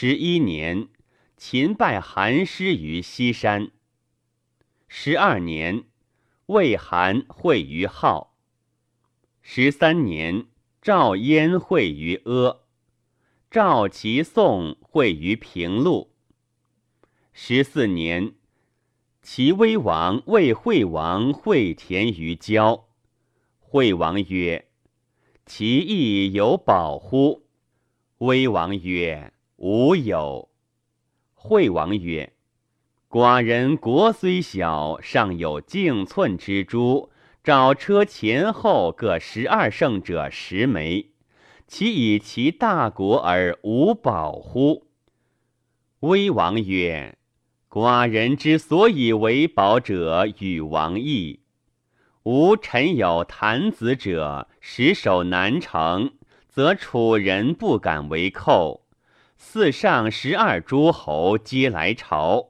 [0.00, 0.90] 十一年，
[1.36, 3.72] 秦败韩师于西山。
[4.86, 5.86] 十二年，
[6.46, 8.28] 魏韩会于镐。
[9.42, 10.46] 十三年，
[10.80, 12.60] 赵燕会于阿。
[13.50, 16.14] 赵齐宋会于平陆。
[17.32, 18.34] 十四年，
[19.20, 22.86] 齐威王魏惠王会田于郊。
[23.58, 24.68] 惠王曰
[25.44, 27.48] ：“其义有保乎？”
[28.18, 30.48] 威王曰：“无有。”
[31.34, 32.32] 惠王曰
[33.08, 37.10] ：“寡人国虽小，尚有径寸之珠，
[37.44, 41.10] 找车前后各十二乘者十枚。”
[41.70, 44.86] 其以其大国而无保乎？
[46.00, 47.18] 威王曰
[47.68, 51.40] ：“寡人之所以为保者，与王异。
[52.22, 56.12] 吾臣有谭子者，实守南城，
[56.48, 58.86] 则楚人不敢为寇。
[59.40, 62.48] 四上十二诸侯皆来朝。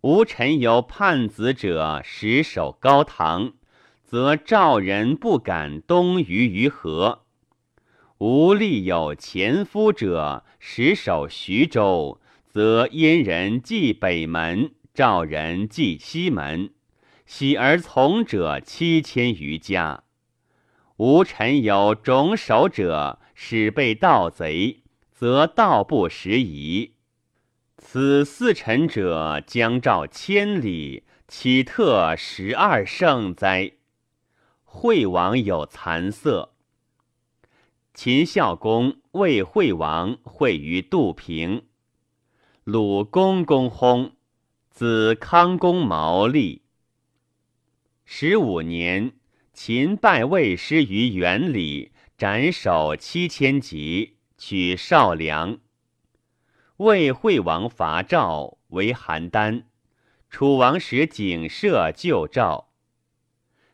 [0.00, 3.52] 吾臣有叛子者，实守高唐，
[4.02, 7.26] 则赵人不敢东于于河。”
[8.18, 16.70] 吾立有前夫者，实守徐州，则燕人继北门，赵人继西门，
[17.26, 20.04] 喜而从者七千余家。
[20.96, 24.80] 吾臣有种守者，使被盗贼，
[25.16, 26.92] 则道不拾遗。
[27.78, 33.72] 此四臣者，将照千里，岂特十二胜哉？
[34.62, 36.52] 惠王有惭色。
[37.94, 41.64] 秦孝公魏惠王会于杜平，
[42.64, 44.12] 鲁公公薨，
[44.68, 46.60] 子康公毛立。
[48.04, 49.12] 十五年，
[49.54, 55.58] 秦败魏师于原里，斩首七千级，取少梁。
[56.78, 59.64] 魏惠王伐赵，为邯郸。
[60.28, 62.72] 楚王使景射救赵。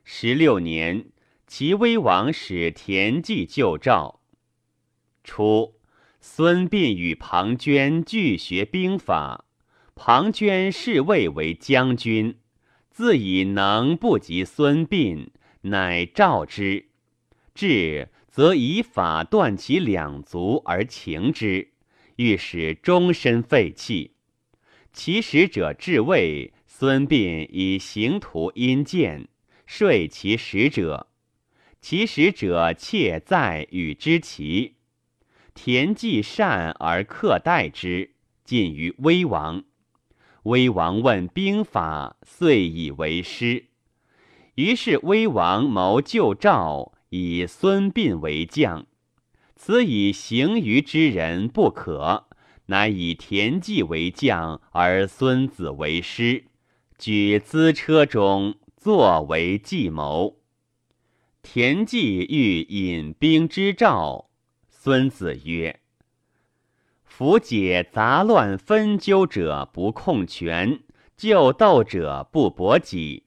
[0.05, 1.07] 十六年。
[1.49, 4.23] 齐威王使田忌救赵。
[5.23, 5.75] 初，
[6.19, 9.45] 孙膑与庞涓俱学兵法。
[9.95, 12.39] 庞涓侍魏为将军，
[12.91, 15.29] 自以能不及孙膑，
[15.61, 16.89] 乃召之。
[17.55, 21.69] 至，则以法断其两足而擒之，
[22.17, 24.13] 欲使终身废弃。
[24.91, 29.29] 其使者至魏，孙膑以行图阴见，
[29.67, 31.09] 说其使者。
[31.83, 34.77] 其使者窃在与之齐，
[35.53, 39.63] 田忌善而克待之，进于威王。
[40.45, 43.67] 威王问兵法，遂以为师。
[44.55, 48.87] 于是威王谋救赵，以孙膑为将。
[49.55, 52.27] 此以行于之人不可，
[52.67, 56.47] 乃以田忌为将，而孙子为师，
[56.97, 60.39] 举资车中，作为计谋。
[61.43, 64.31] 田忌欲引兵之赵，
[64.71, 65.81] 孙子曰
[67.05, 70.81] ：“夫解杂乱纷纠者不控权，
[71.15, 73.25] 救斗者不搏己。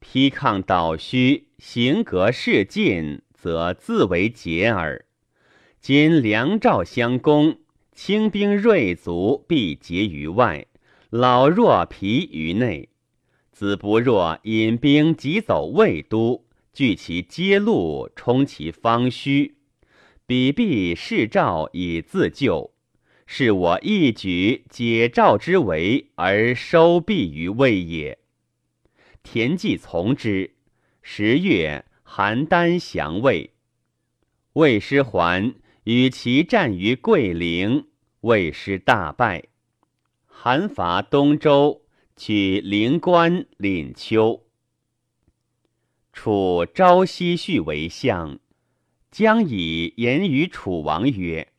[0.00, 5.04] 披抗倒虚，行格势进，则自为解耳。
[5.80, 7.58] 今梁赵相攻，
[7.92, 10.66] 轻兵锐卒必结于外，
[11.10, 12.88] 老弱疲于内。
[13.52, 16.44] 子不若引兵急走魏都。”
[16.76, 19.56] 据其揭路，充其方虚，
[20.26, 22.74] 彼必视赵以自救。
[23.24, 28.18] 是我一举解赵之围，而收弊于魏也。
[29.22, 30.55] 田忌从之。
[31.08, 33.52] 十月，邯郸降魏。
[34.54, 37.86] 魏师还，与其战于桂陵，
[38.22, 39.44] 魏师大败。
[40.26, 41.82] 韩伐东周，
[42.16, 44.46] 取灵关、廪丘。
[46.12, 48.40] 楚昭奚绪为相，
[49.12, 51.52] 将以言于楚王曰：“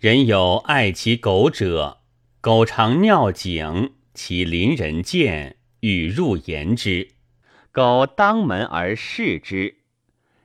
[0.00, 1.98] 人有爱其狗者，
[2.40, 7.10] 狗常尿井，其邻人见，欲入言之，
[7.72, 9.76] 苟当门而视之。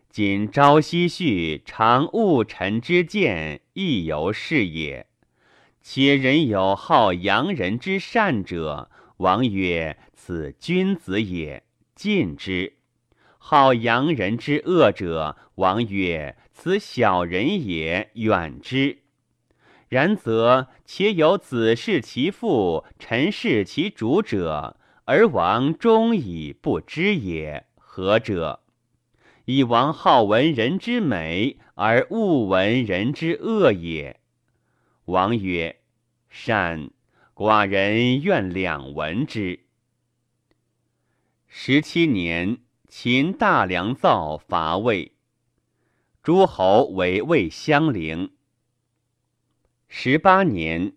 [0.10, 5.08] 今昭奚绪常误臣之见，亦犹是也。
[5.82, 11.64] 且人有好扬人之善者，王曰：‘此君子也，
[11.94, 12.78] 禁之。’”
[13.38, 19.00] 好扬人之恶者，王曰：“此小人也，远之。”
[19.90, 24.77] 然则且有子弑其父，臣弑其主者，
[25.10, 28.60] 而王终以不知也，何者？
[29.46, 34.20] 以王好闻人之美，而恶闻人之恶也。
[35.06, 35.80] 王曰
[36.28, 36.90] ：“善，
[37.34, 39.62] 寡人愿两闻之。
[41.48, 42.58] 十七年，
[42.90, 45.14] 秦大良造伐魏，
[46.22, 48.34] 诸侯为魏相陵。
[49.88, 50.92] 十八年，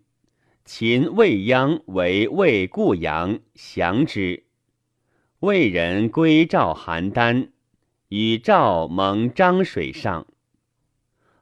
[0.73, 4.45] 秦未央为魏固阳，降之。
[5.41, 7.49] 魏人归赵邯郸，
[8.09, 10.29] 与赵盟漳水上。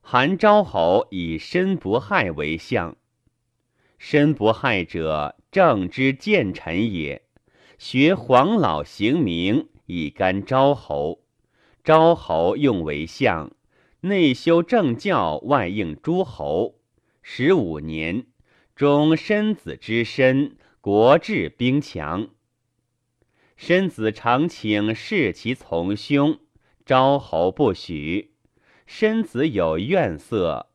[0.01, 2.97] 韩昭侯以申不害为相。
[3.99, 7.21] 申不害者，正之谏臣也。
[7.77, 11.21] 学黄老行名，以干昭侯。
[11.85, 13.53] 昭侯用为相，
[14.01, 16.77] 内修政教，外应诸侯。
[17.21, 18.25] 十五年，
[18.79, 22.29] 终申子之身，国治兵强。
[23.57, 26.39] 申子常请弑其从兄，
[26.87, 28.35] 昭侯不许。
[28.87, 30.69] 申子有怨色，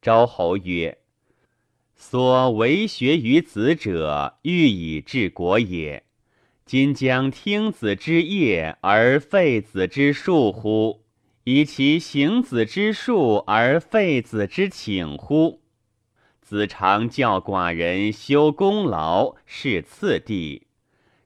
[0.00, 0.98] 昭侯曰
[1.96, 6.04] ：“所为学于子者，欲以治国也。
[6.64, 11.02] 今将听子之业而废子之术乎？
[11.42, 15.61] 以其行子之术而废子之请乎？
[16.52, 20.66] 子常教寡人修功劳，是次第。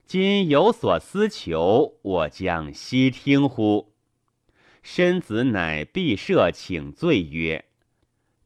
[0.07, 3.93] 今有所思求，我将悉听乎？”
[4.85, 7.65] 申子乃毕设请罪曰：“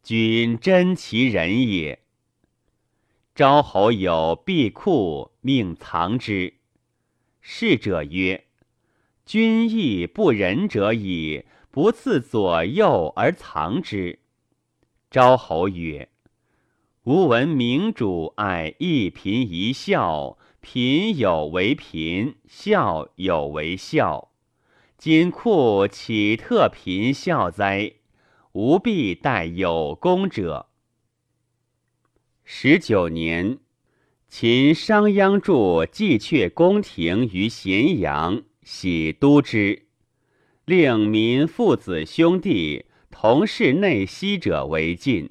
[0.02, 1.98] 君真其人也。”
[3.36, 6.54] 昭侯有币库，命藏之。
[7.42, 8.46] 侍者曰
[9.26, 14.20] ：“君亦不仁者矣，不赐左右而藏之。”
[15.12, 16.08] 昭侯曰
[17.04, 24.32] ：“吾闻明主爱一贫一孝，贫有为贫，孝有为孝。”
[24.98, 27.94] 今库岂特贫孝哉？
[28.52, 30.66] 吾必待有功者。
[32.44, 33.60] 十九年，
[34.28, 39.86] 秦商鞅筑季阙宫廷于咸阳，喜都之，
[40.66, 45.30] 令民父子兄弟同室内息者为禁，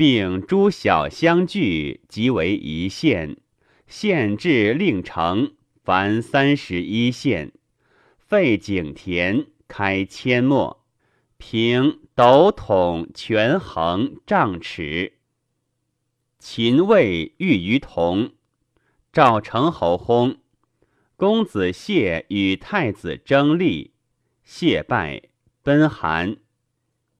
[0.00, 3.36] 并诸小相聚，即为一县。
[3.86, 5.52] 县治令城，
[5.84, 7.52] 凡三十一县。
[8.16, 10.86] 废井田，开阡陌，
[11.36, 15.18] 平斗筒权衡丈尺。
[16.38, 18.32] 秦魏遇于同，
[19.12, 20.38] 赵成侯薨，
[21.16, 23.92] 公子谢与太子争利，
[24.44, 25.24] 谢败，
[25.62, 26.38] 奔韩。